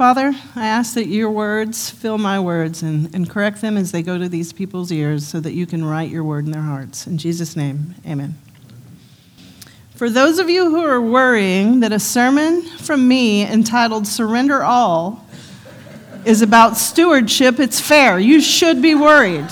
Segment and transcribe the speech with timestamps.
[0.00, 4.00] Father, I ask that your words fill my words and, and correct them as they
[4.00, 7.06] go to these people's ears so that you can write your word in their hearts.
[7.06, 8.34] In Jesus' name, amen.
[9.96, 15.26] For those of you who are worrying that a sermon from me entitled Surrender All
[16.24, 18.18] is about stewardship, it's fair.
[18.18, 19.50] You should be worried.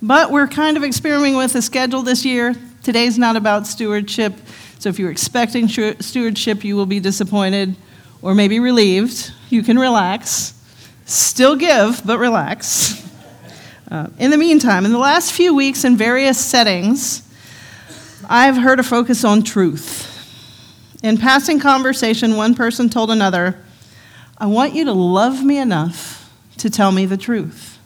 [0.00, 2.54] But we're kind of experimenting with a schedule this year.
[2.82, 4.32] Today's not about stewardship.
[4.78, 7.76] So if you're expecting stewardship, you will be disappointed
[8.22, 9.32] or maybe relieved.
[9.48, 10.54] You can relax.
[11.06, 13.06] Still give, but relax.
[13.90, 17.22] Uh, in the meantime, in the last few weeks in various settings,
[18.28, 20.06] I've heard a focus on truth.
[21.02, 23.58] In passing conversation, one person told another,
[24.38, 27.78] I want you to love me enough to tell me the truth.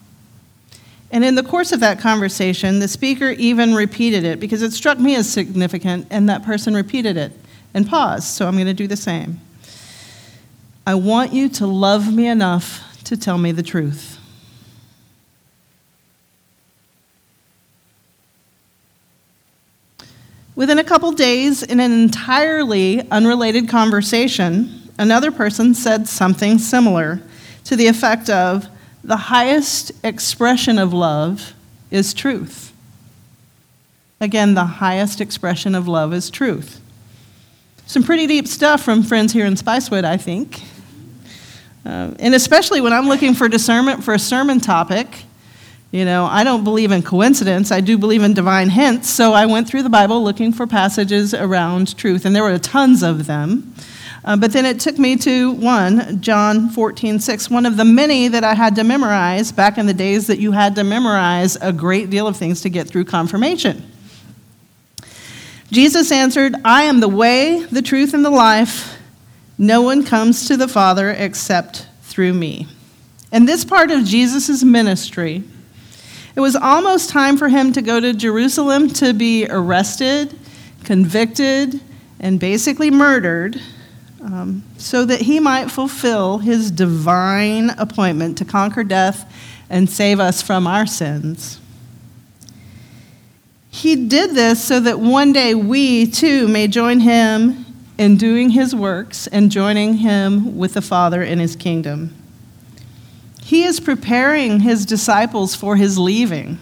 [1.11, 4.99] And in the course of that conversation, the speaker even repeated it because it struck
[4.99, 7.33] me as significant, and that person repeated it
[7.73, 8.25] and paused.
[8.25, 9.41] So I'm going to do the same.
[10.87, 14.19] I want you to love me enough to tell me the truth.
[20.55, 27.21] Within a couple days, in an entirely unrelated conversation, another person said something similar
[27.65, 28.69] to the effect of
[29.03, 31.55] the highest expression of love
[31.91, 32.73] is truth.
[34.21, 36.81] Again, the highest expression of love is truth.
[37.87, 40.63] Some pretty deep stuff from friends here in Spicewood, I think.
[41.85, 45.25] Uh, and especially when I'm looking for discernment for a sermon topic,
[45.91, 47.71] you know, I don't believe in coincidence.
[47.71, 49.09] I do believe in divine hints.
[49.09, 53.03] So I went through the Bible looking for passages around truth, and there were tons
[53.03, 53.75] of them.
[54.25, 58.27] Uh, but then it took me to one, John 14, 6, one of the many
[58.29, 61.73] that I had to memorize back in the days that you had to memorize a
[61.73, 63.89] great deal of things to get through confirmation.
[65.71, 68.94] Jesus answered, I am the way, the truth, and the life.
[69.59, 72.67] No one comes to the Father except through me.
[73.33, 75.43] In this part of Jesus' ministry,
[76.37, 80.37] it was almost time for him to go to Jerusalem to be arrested,
[80.83, 81.81] convicted,
[82.19, 83.61] and basically murdered
[84.21, 89.31] um, so that he might fulfill his divine appointment to conquer death
[89.71, 91.61] and save us from our sins.
[93.71, 97.64] He did this so that one day we too may join him
[97.99, 102.15] in doing his works and joining him with the Father in his kingdom.
[103.43, 106.59] He is preparing his disciples for his leaving.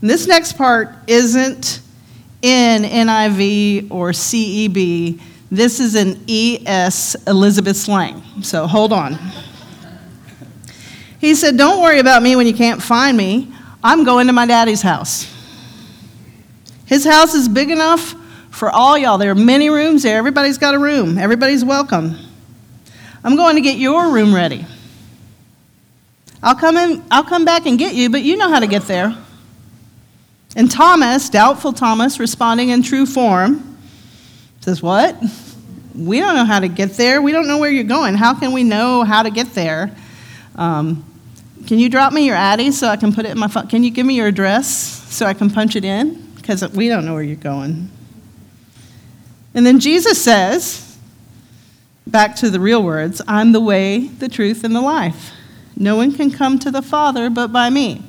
[0.00, 1.80] And this next part isn't
[2.42, 5.20] in NIV or CEB.
[5.50, 9.18] This is an ES Elizabeth slang, so hold on.
[11.20, 13.52] He said, Don't worry about me when you can't find me.
[13.84, 15.30] I'm going to my daddy's house.
[16.86, 18.14] His house is big enough
[18.50, 19.18] for all y'all.
[19.18, 20.18] There are many rooms there.
[20.18, 22.16] Everybody's got a room, everybody's welcome.
[23.22, 24.64] I'm going to get your room ready.
[26.42, 28.82] I'll come in, I'll come back and get you, but you know how to get
[28.82, 29.14] there.
[30.56, 33.70] And Thomas, doubtful Thomas, responding in true form,
[34.60, 35.16] Says, What?
[35.94, 37.20] We don't know how to get there.
[37.20, 38.14] We don't know where you're going.
[38.14, 39.94] How can we know how to get there?
[40.54, 41.04] Um,
[41.66, 43.66] can you drop me your Addy so I can put it in my phone?
[43.66, 44.68] Can you give me your address
[45.12, 46.14] so I can punch it in?
[46.36, 47.90] Because we don't know where you're going.
[49.54, 50.90] And then Jesus says,
[52.06, 55.32] back to the real words, I'm the way, the truth, and the life.
[55.76, 58.02] No one can come to the Father but by me.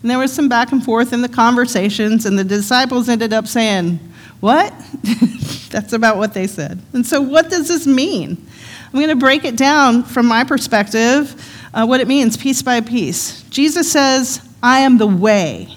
[0.00, 3.46] And there was some back and forth in the conversations, and the disciples ended up
[3.46, 3.98] saying,
[4.40, 4.72] What?
[5.70, 6.80] That's about what they said.
[6.92, 8.46] And so, what does this mean?
[8.86, 11.34] I'm going to break it down from my perspective,
[11.72, 13.42] uh, what it means piece by piece.
[13.44, 15.76] Jesus says, I am the way.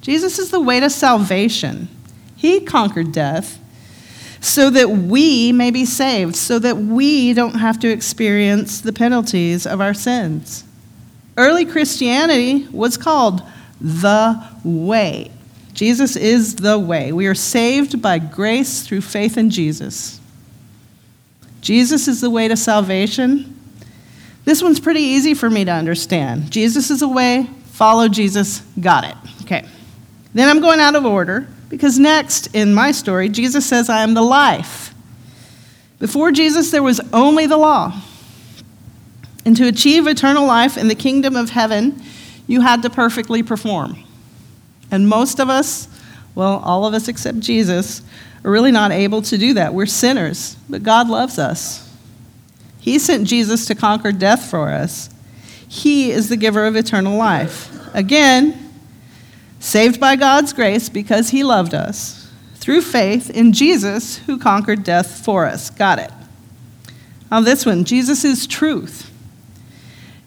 [0.00, 1.88] Jesus is the way to salvation.
[2.36, 3.58] He conquered death
[4.40, 9.66] so that we may be saved, so that we don't have to experience the penalties
[9.66, 10.64] of our sins.
[11.36, 13.42] Early Christianity was called
[13.80, 15.30] the way.
[15.72, 17.12] Jesus is the way.
[17.12, 20.20] We are saved by grace through faith in Jesus.
[21.60, 23.56] Jesus is the way to salvation.
[24.44, 26.50] This one's pretty easy for me to understand.
[26.50, 29.14] Jesus is the way, follow Jesus, got it.
[29.42, 29.66] Okay.
[30.32, 34.12] Then I'm going out of order because next in my story, Jesus says, I am
[34.12, 34.92] the life.
[35.98, 37.98] Before Jesus, there was only the law.
[39.46, 42.02] And to achieve eternal life in the kingdom of heaven,
[42.46, 43.96] you had to perfectly perform.
[44.90, 45.88] And most of us,
[46.34, 48.02] well, all of us except Jesus,
[48.44, 49.72] are really not able to do that.
[49.72, 51.88] We're sinners, but God loves us.
[52.80, 55.10] He sent Jesus to conquer death for us.
[55.68, 57.70] He is the giver of eternal life.
[57.94, 58.69] Again,
[59.60, 65.24] saved by God's grace because He loved us through faith in Jesus who conquered death
[65.24, 65.70] for us.
[65.70, 66.10] Got it.
[67.30, 69.08] On this one, Jesus is truth.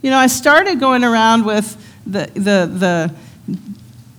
[0.02, 3.14] You know, I started going around with the, the, the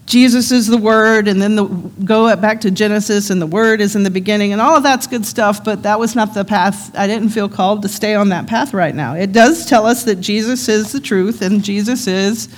[0.06, 3.96] Jesus is the Word, and then the, go back to Genesis, and the Word is
[3.96, 6.94] in the beginning, and all of that's good stuff, but that was not the path.
[6.96, 9.14] I didn't feel called to stay on that path right now.
[9.14, 12.49] It does tell us that Jesus is the truth, and Jesus is,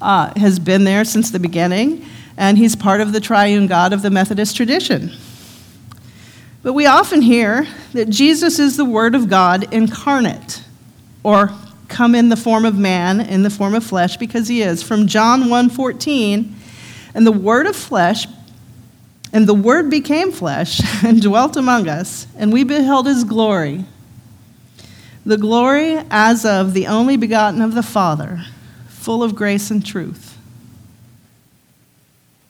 [0.00, 2.04] uh, has been there since the beginning,
[2.36, 5.12] and he's part of the triune God of the Methodist tradition.
[6.62, 10.62] But we often hear that Jesus is the Word of God incarnate,
[11.22, 11.50] or
[11.88, 14.82] come in the form of man, in the form of flesh, because he is.
[14.82, 16.52] From John 1:14,
[17.14, 18.26] and the Word of flesh,
[19.32, 23.84] and the Word became flesh and dwelt among us, and we beheld his glory.
[25.24, 28.44] The glory as of the only begotten of the Father,
[29.06, 30.36] full of grace and truth.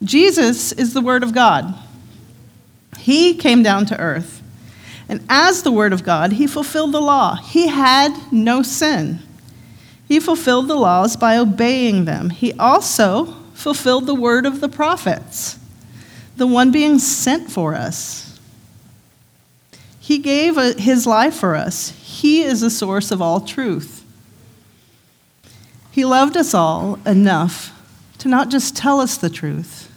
[0.02, 1.74] Jesus is the Word of God.
[2.96, 4.42] He came down to earth.
[5.06, 7.34] And as the Word of God, he fulfilled the law.
[7.34, 9.18] He had no sin.
[10.08, 12.30] He fulfilled the laws by obeying them.
[12.30, 15.58] He also fulfilled the word of the prophets,
[16.38, 18.40] the one being sent for us.
[20.00, 21.90] He gave uh, his life for us.
[22.02, 23.95] He is the source of all truth.
[25.96, 27.72] He loved us all enough
[28.18, 29.90] to not just tell us the truth,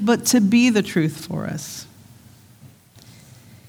[0.00, 1.86] but to be the truth for us.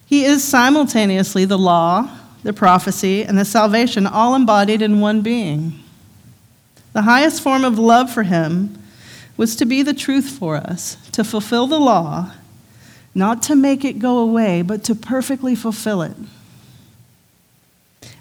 [0.07, 2.09] He is simultaneously the law,
[2.41, 5.79] the prophecy, and the salvation, all embodied in one being.
[6.93, 8.81] The highest form of love for him
[9.37, 12.31] was to be the truth for us, to fulfill the law,
[13.13, 16.17] not to make it go away, but to perfectly fulfill it,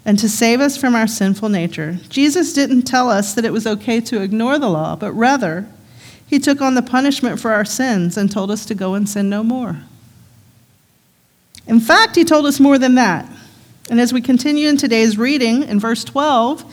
[0.05, 1.97] and to save us from our sinful nature.
[2.09, 5.67] Jesus didn't tell us that it was okay to ignore the law, but rather,
[6.27, 9.29] he took on the punishment for our sins and told us to go and sin
[9.29, 9.77] no more.
[11.67, 13.27] In fact, he told us more than that.
[13.89, 16.63] And as we continue in today's reading, in verse 12,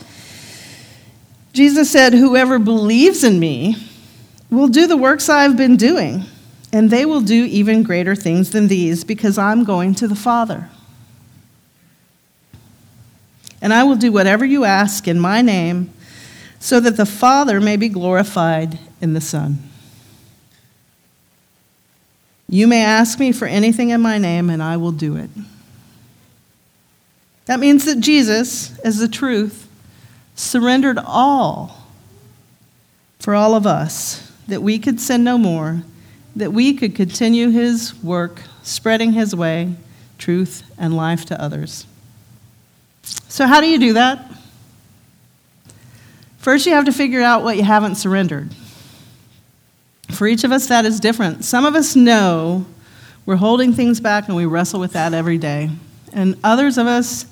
[1.53, 3.75] Jesus said, Whoever believes in me,
[4.53, 6.23] will do the works I've been doing,
[6.71, 10.69] and they will do even greater things than these because I'm going to the Father.
[13.63, 15.91] And I will do whatever you ask in my name
[16.59, 19.57] so that the Father may be glorified in the Son.
[22.49, 25.29] You may ask me for anything in my name, and I will do it.
[27.45, 29.69] That means that Jesus, as the truth,
[30.35, 31.87] surrendered all
[33.19, 35.83] for all of us that we could sin no more,
[36.35, 39.75] that we could continue his work, spreading his way,
[40.17, 41.85] truth, and life to others.
[43.03, 44.31] So, how do you do that?
[46.37, 48.53] First, you have to figure out what you haven't surrendered.
[50.11, 51.45] For each of us, that is different.
[51.45, 52.65] Some of us know
[53.25, 55.69] we're holding things back and we wrestle with that every day.
[56.11, 57.25] And others of us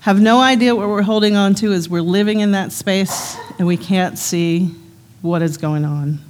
[0.00, 3.66] have no idea what we're holding on to as we're living in that space and
[3.66, 4.74] we can't see
[5.22, 6.20] what is going on.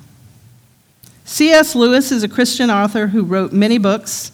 [1.25, 1.75] C.S.
[1.75, 4.31] Lewis is a Christian author who wrote many books,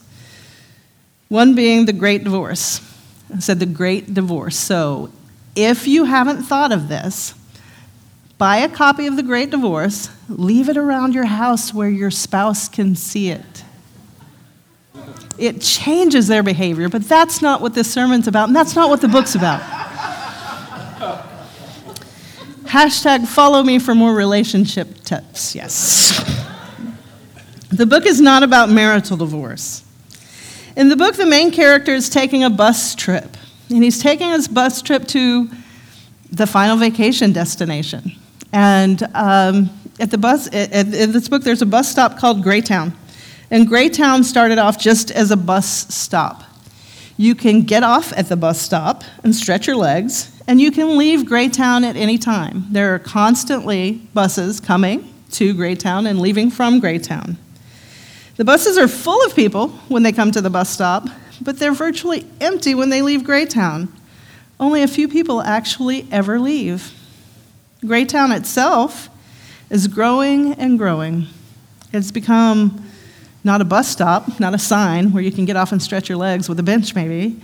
[1.29, 2.90] one being The Great Divorce.
[3.39, 4.57] Said The Great Divorce.
[4.57, 5.11] So
[5.55, 7.35] if you haven't thought of this,
[8.39, 12.69] buy a copy of The Great Divorce, leave it around your house where your spouse
[12.69, 13.65] can see it.
[15.39, 19.01] It changes their behavior, but that's not what this sermon's about, and that's not what
[19.01, 19.61] the book's about.
[22.65, 26.23] Hashtag follow me for more relationship tips, yes.
[27.71, 29.83] The book is not about marital divorce.
[30.77, 33.37] In the book, the main character is taking a bus trip,
[33.69, 35.49] and he's taking his bus trip to
[36.31, 38.13] the final vacation destination.
[38.53, 42.93] And um, at the bus, in this book, there's a bus stop called Greytown.
[43.51, 46.45] And Greytown started off just as a bus stop.
[47.17, 50.97] You can get off at the bus stop and stretch your legs, and you can
[50.97, 52.67] leave Greytown at any time.
[52.71, 57.37] There are constantly buses coming to Greytown and leaving from Greytown.
[58.41, 61.07] The buses are full of people when they come to the bus stop,
[61.43, 63.89] but they're virtually empty when they leave Greytown.
[64.59, 66.95] Only a few people actually ever leave.
[67.85, 69.11] Greytown itself
[69.69, 71.27] is growing and growing.
[71.93, 72.83] It's become
[73.45, 76.17] not a bus stop, not a sign where you can get off and stretch your
[76.17, 77.39] legs with a bench, maybe,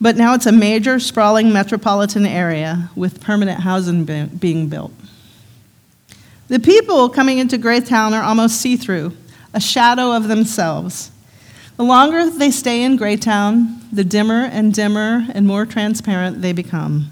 [0.00, 4.92] but now it's a major, sprawling metropolitan area with permanent housing being built.
[6.46, 9.12] The people coming into Greytown are almost see through
[9.56, 11.10] a shadow of themselves.
[11.78, 17.10] The longer they stay in Greytown, the dimmer and dimmer and more transparent they become.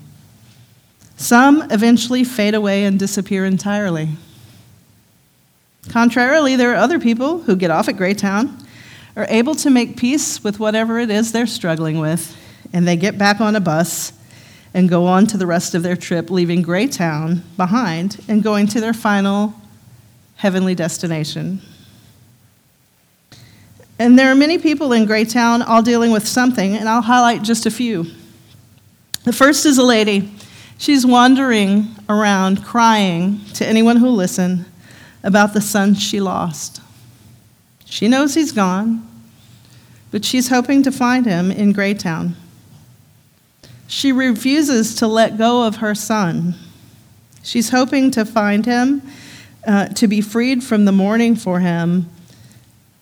[1.17, 4.11] Some eventually fade away and disappear entirely.
[5.89, 8.63] Contrarily, there are other people who get off at Greytown,
[9.17, 12.37] are able to make peace with whatever it is they're struggling with,
[12.75, 14.13] and they get back on a bus
[14.75, 18.81] and go on to the rest of their trip, leaving Greytown behind and going to
[18.81, 19.55] their final
[20.37, 21.63] heavenly destination.
[23.99, 27.65] And there are many people in Greytown all dealing with something, and I'll highlight just
[27.65, 28.07] a few.
[29.23, 30.33] The first is a lady.
[30.79, 34.67] She's wandering around crying to anyone who'll listen
[35.23, 36.81] about the son she lost.
[37.85, 39.09] She knows he's gone,
[40.11, 42.35] but she's hoping to find him in Greytown.
[43.87, 46.57] She refuses to let go of her son.
[47.43, 49.03] She's hoping to find him,
[49.67, 52.11] uh, to be freed from the mourning for him,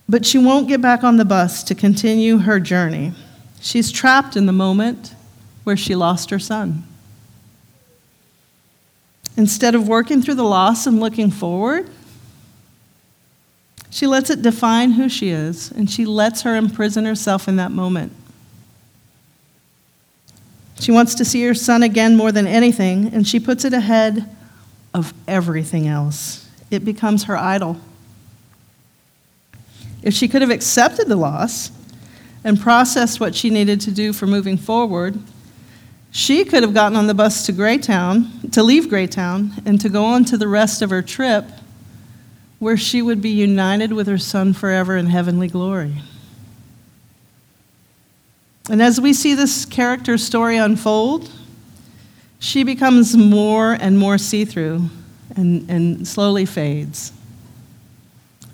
[0.08, 3.12] but she won't get back on the bus to continue her journey.
[3.60, 5.14] She's trapped in the moment
[5.64, 6.84] where she lost her son.
[9.36, 11.88] Instead of working through the loss and looking forward,
[13.90, 17.70] she lets it define who she is, and she lets her imprison herself in that
[17.70, 18.12] moment.
[20.80, 24.28] She wants to see her son again more than anything, and she puts it ahead
[24.92, 26.48] of everything else.
[26.70, 27.80] It becomes her idol.
[30.02, 31.70] If she could have accepted the loss
[32.44, 35.18] and processed what she needed to do for moving forward,
[36.10, 40.04] she could have gotten on the bus to Greytown, to leave Greytown, and to go
[40.04, 41.44] on to the rest of her trip
[42.58, 45.94] where she would be united with her son forever in heavenly glory.
[48.70, 51.28] And as we see this character story unfold,
[52.38, 54.88] she becomes more and more see through
[55.34, 57.12] and, and slowly fades.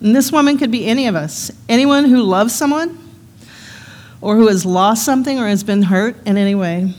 [0.01, 2.99] And this woman could be any of us anyone who loves someone,
[4.21, 6.93] or who has lost something, or has been hurt in any way,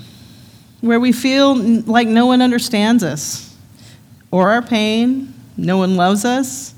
[0.82, 3.56] where we feel like no one understands us,
[4.32, 6.74] or our pain, no one loves us,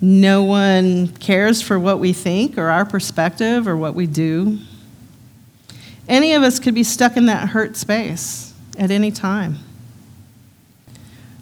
[0.00, 4.58] no one cares for what we think, or our perspective, or what we do.
[6.08, 9.58] Any of us could be stuck in that hurt space at any time.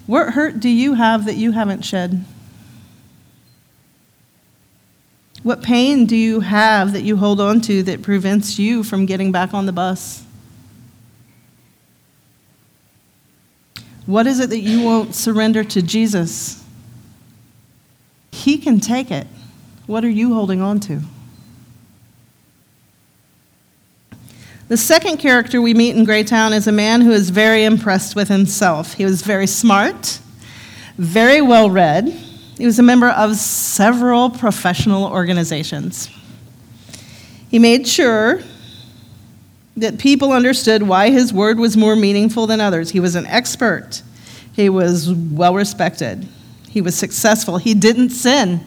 [0.06, 2.25] What hurt do you have that you haven't shed?
[5.44, 9.30] What pain do you have that you hold on to that prevents you from getting
[9.30, 10.24] back on the bus?
[14.06, 16.64] What is it that you won't surrender to Jesus?
[18.32, 19.26] He can take it.
[19.86, 21.00] What are you holding on to?
[24.68, 28.28] The second character we meet in Greytown is a man who is very impressed with
[28.28, 28.94] himself.
[28.94, 30.20] He was very smart,
[30.96, 32.18] very well read.
[32.56, 36.08] He was a member of several professional organizations.
[37.50, 38.40] He made sure
[39.76, 42.90] that people understood why his word was more meaningful than others.
[42.90, 44.02] He was an expert,
[44.52, 46.28] he was well respected,
[46.68, 48.64] he was successful, he didn't sin.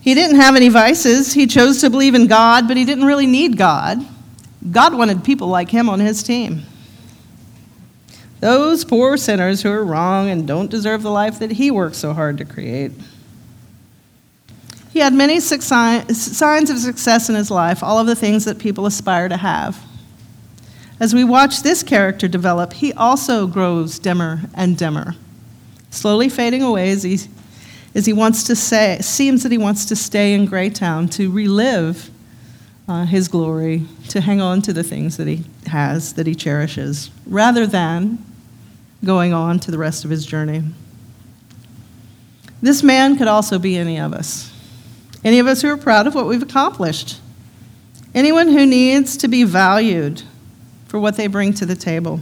[0.00, 1.32] He didn't have any vices.
[1.32, 4.04] He chose to believe in God, but he didn't really need God.
[4.70, 6.64] God wanted people like him on his team.
[8.44, 12.12] Those poor sinners who are wrong and don't deserve the life that he worked so
[12.12, 12.92] hard to create.
[14.92, 18.84] He had many signs of success in his life, all of the things that people
[18.84, 19.82] aspire to have.
[21.00, 25.14] As we watch this character develop, he also grows dimmer and dimmer,
[25.88, 27.20] slowly fading away as he,
[27.94, 32.10] as he wants to say, seems that he wants to stay in Greytown to relive
[32.88, 37.10] uh, his glory, to hang on to the things that he has, that he cherishes,
[37.24, 38.18] rather than
[39.04, 40.62] going on to the rest of his journey.
[42.60, 44.50] This man could also be any of us.
[45.22, 47.20] Any of us who are proud of what we've accomplished.
[48.14, 50.22] Anyone who needs to be valued
[50.86, 52.20] for what they bring to the table.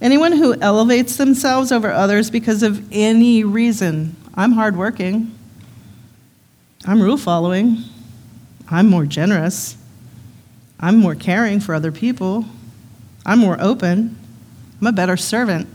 [0.00, 4.14] Anyone who elevates themselves over others because of any reason.
[4.34, 5.36] I'm hardworking.
[6.86, 7.78] I'm rule following.
[8.70, 9.76] I'm more generous.
[10.78, 12.44] I'm more caring for other people.
[13.26, 14.16] I'm more open.
[14.80, 15.68] I'm a better servant.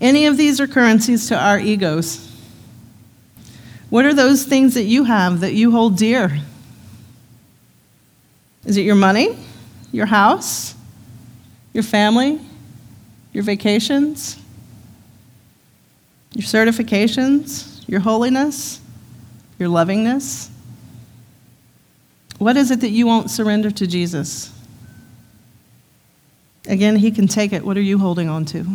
[0.00, 2.28] Any of these are currencies to our egos.
[3.90, 6.40] What are those things that you have that you hold dear?
[8.64, 9.36] Is it your money,
[9.92, 10.74] your house,
[11.72, 12.40] your family,
[13.32, 14.38] your vacations,
[16.34, 18.80] your certifications, your holiness,
[19.58, 20.50] your lovingness?
[22.38, 24.51] What is it that you won't surrender to Jesus?
[26.68, 27.64] Again, He can take it.
[27.64, 28.66] What are you holding on to?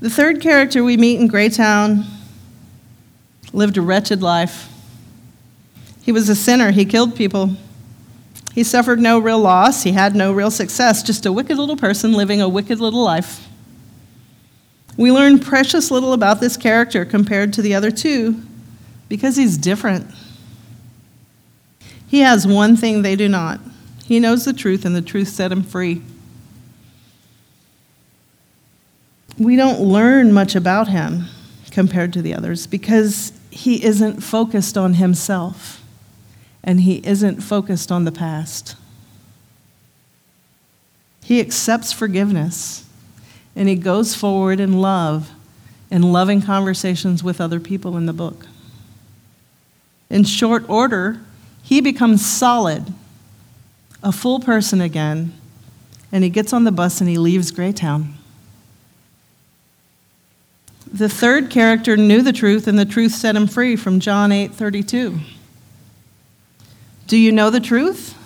[0.00, 2.04] The third character we meet in Greytown
[3.52, 4.68] lived a wretched life.
[6.02, 7.56] He was a sinner, he killed people.
[8.54, 12.12] He suffered no real loss, he had no real success, just a wicked little person
[12.12, 13.48] living a wicked little life.
[14.96, 18.40] We learn precious little about this character compared to the other two
[19.08, 20.06] because he's different.
[22.06, 23.60] He has one thing they do not.
[24.06, 26.02] He knows the truth, and the truth set him free.
[29.36, 31.24] We don't learn much about him
[31.70, 35.82] compared to the others because he isn't focused on himself
[36.64, 38.76] and he isn't focused on the past.
[41.22, 42.88] He accepts forgiveness
[43.54, 45.30] and he goes forward in love
[45.90, 48.46] in loving conversations with other people in the book.
[50.08, 51.20] In short order,
[51.62, 52.92] he becomes solid,
[54.06, 55.32] a full person again,
[56.12, 58.14] and he gets on the bus and he leaves Greytown.
[60.86, 64.54] The third character knew the truth, and the truth set him free from John 8
[64.54, 65.18] 32.
[67.08, 68.16] Do you know the truth?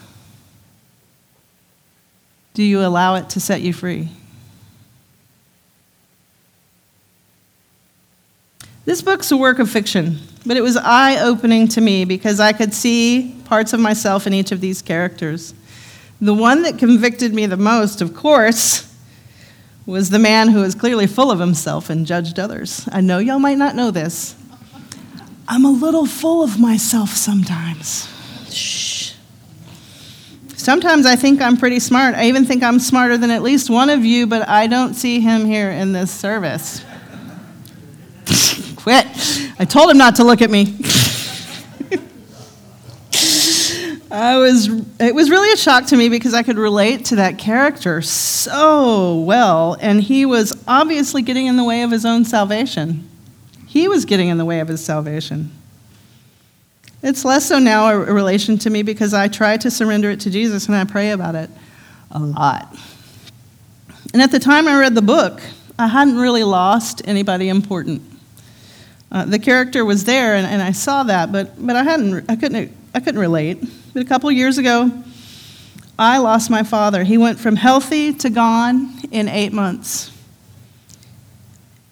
[2.52, 4.10] Do you allow it to set you free?
[8.84, 12.52] This book's a work of fiction, but it was eye opening to me because I
[12.52, 15.54] could see parts of myself in each of these characters.
[16.20, 18.94] The one that convicted me the most, of course,
[19.86, 22.88] was the man who was clearly full of himself and judged others.
[22.92, 24.36] I know y'all might not know this.
[25.48, 28.08] I'm a little full of myself sometimes.
[28.50, 29.14] Shh.
[30.56, 32.14] Sometimes I think I'm pretty smart.
[32.14, 35.20] I even think I'm smarter than at least one of you, but I don't see
[35.20, 36.84] him here in this service
[38.76, 39.06] quit.
[39.58, 40.76] I told him not to look at me.
[44.10, 47.38] I was, it was really a shock to me because I could relate to that
[47.38, 53.08] character so well, and he was obviously getting in the way of his own salvation.
[53.68, 55.52] He was getting in the way of his salvation.
[57.04, 60.30] It's less so now a relation to me because I try to surrender it to
[60.30, 61.48] Jesus and I pray about it
[62.10, 62.76] a lot.
[64.12, 65.40] And at the time I read the book,
[65.78, 68.02] I hadn't really lost anybody important.
[69.12, 72.34] Uh, the character was there, and, and I saw that, but, but I, hadn't, I,
[72.34, 73.62] couldn't, I couldn't relate.
[73.92, 74.90] But a couple years ago,
[75.98, 77.02] I lost my father.
[77.04, 80.12] He went from healthy to gone in eight months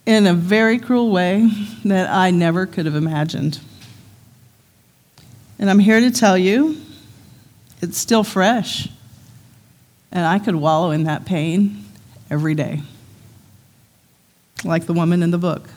[0.06, 1.50] in a very cruel way
[1.84, 3.61] that I never could have imagined.
[5.58, 6.76] And I'm here to tell you
[7.82, 8.88] it's still fresh.
[10.11, 11.84] And I could wallow in that pain
[12.30, 12.80] every day,
[14.64, 15.68] like the woman in the book.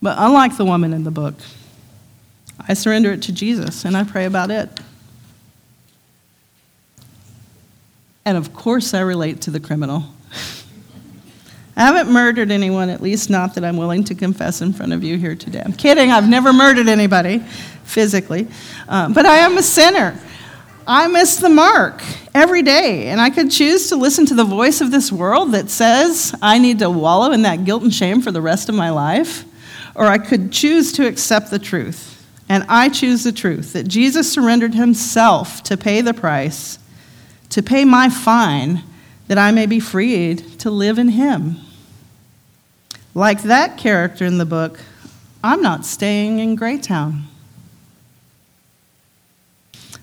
[0.00, 1.34] But unlike the woman in the book,
[2.68, 4.68] I surrender it to Jesus and I pray about it.
[8.24, 10.04] And of course, I relate to the criminal.
[11.76, 15.02] I haven't murdered anyone, at least not that I'm willing to confess in front of
[15.02, 15.62] you here today.
[15.64, 17.38] I'm kidding, I've never murdered anybody
[17.84, 18.46] physically.
[18.88, 20.18] Uh, but I am a sinner.
[20.86, 22.02] I miss the mark
[22.34, 25.70] every day, and I could choose to listen to the voice of this world that
[25.70, 28.90] says I need to wallow in that guilt and shame for the rest of my
[28.90, 29.44] life
[29.94, 32.11] or I could choose to accept the truth.
[32.48, 36.78] And I choose the truth that Jesus surrendered himself to pay the price,
[37.50, 38.82] to pay my fine,
[39.28, 41.56] that I may be freed to live in him.
[43.14, 44.80] Like that character in the book,
[45.44, 47.24] I'm not staying in Greytown.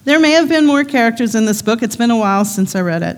[0.05, 1.83] There may have been more characters in this book.
[1.83, 3.17] It's been a while since I read it.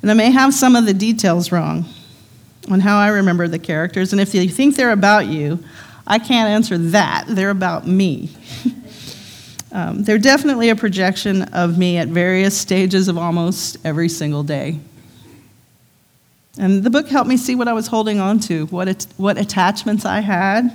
[0.00, 1.84] And I may have some of the details wrong
[2.70, 4.12] on how I remember the characters.
[4.12, 5.62] And if you think they're about you,
[6.06, 7.24] I can't answer that.
[7.28, 8.30] They're about me.
[9.72, 14.78] um, they're definitely a projection of me at various stages of almost every single day.
[16.58, 20.04] And the book helped me see what I was holding on to, what, what attachments
[20.04, 20.70] I had,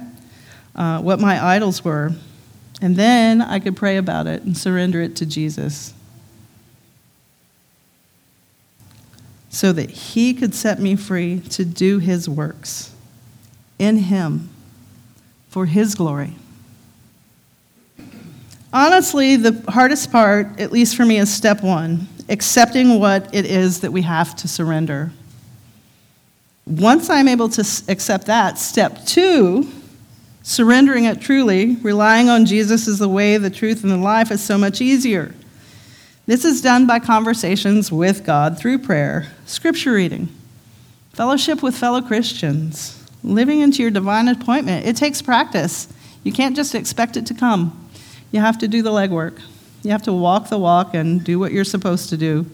[0.75, 2.11] uh, what my idols were.
[2.81, 5.93] And then I could pray about it and surrender it to Jesus.
[9.57, 12.93] so that he could set me free to do his works
[13.79, 14.49] in him
[15.49, 16.35] for his glory.
[18.73, 23.81] Honestly, the hardest part, at least for me, is step one accepting what it is
[23.81, 25.11] that we have to surrender.
[26.65, 29.69] Once I'm able to accept that, step two,
[30.43, 34.43] surrendering it truly, relying on Jesus as the way, the truth, and the life is
[34.43, 35.33] so much easier.
[36.25, 40.27] This is done by conversations with God through prayer, scripture reading,
[41.13, 42.96] fellowship with fellow Christians,
[43.27, 44.85] living into your divine appointment.
[44.85, 45.87] It takes practice.
[46.23, 47.89] You can't just expect it to come.
[48.31, 49.39] You have to do the legwork.
[49.83, 52.45] You have to walk the walk and do what you're supposed to do.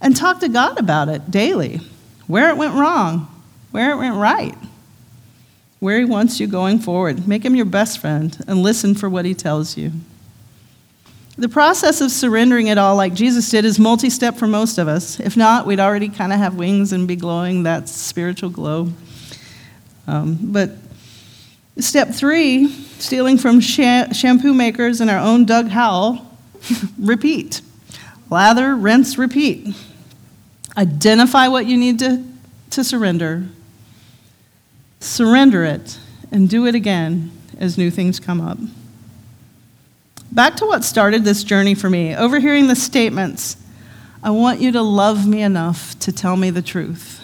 [0.00, 1.80] And talk to God about it daily
[2.26, 3.28] where it went wrong,
[3.70, 4.54] where it went right,
[5.80, 7.26] where He wants you going forward.
[7.28, 9.92] Make Him your best friend and listen for what He tells you.
[11.36, 14.86] The process of surrendering it all, like Jesus did, is multi step for most of
[14.86, 15.18] us.
[15.18, 18.92] If not, we'd already kind of have wings and be glowing that spiritual glow.
[20.06, 20.70] Um, but
[21.78, 26.26] step three, stealing from shampoo makers and our own Doug Howell,
[26.98, 27.60] repeat.
[28.30, 29.74] Lather, rinse, repeat.
[30.76, 32.24] Identify what you need to,
[32.70, 33.46] to surrender.
[35.00, 35.98] Surrender it
[36.32, 38.58] and do it again as new things come up.
[40.32, 43.56] Back to what started this journey for me, overhearing the statements
[44.20, 47.23] I want you to love me enough to tell me the truth.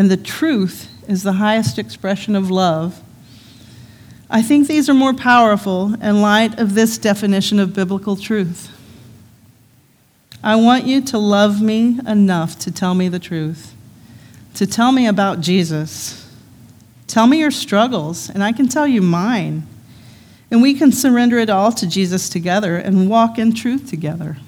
[0.00, 3.02] And the truth is the highest expression of love.
[4.30, 8.74] I think these are more powerful in light of this definition of biblical truth.
[10.42, 13.74] I want you to love me enough to tell me the truth,
[14.54, 16.34] to tell me about Jesus.
[17.06, 19.66] Tell me your struggles, and I can tell you mine.
[20.50, 24.38] And we can surrender it all to Jesus together and walk in truth together.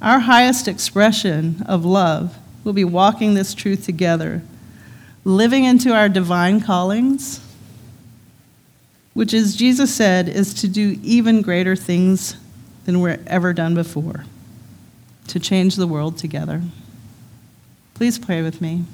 [0.00, 4.42] Our highest expression of love will be walking this truth together,
[5.24, 7.40] living into our divine callings,
[9.14, 12.36] which, as Jesus said, is to do even greater things
[12.84, 14.24] than we're ever done before,
[15.28, 16.60] to change the world together.
[17.94, 18.84] Please pray with me.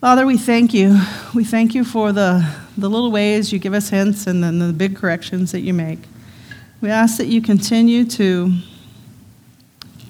[0.00, 1.00] Father, we thank you.
[1.34, 4.72] We thank you for the, the little ways you give us hints and then the
[4.72, 5.98] big corrections that you make.
[6.80, 8.52] We ask that you continue to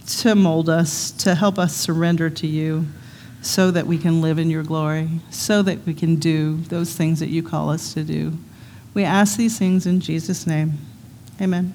[0.06, 2.86] to mold us, to help us surrender to you
[3.42, 7.20] so that we can live in your glory, so that we can do those things
[7.20, 8.32] that you call us to do.
[8.94, 10.78] We ask these things in Jesus' name.
[11.40, 11.74] Amen.